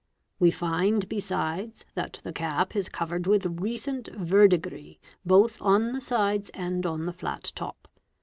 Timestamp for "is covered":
2.75-3.27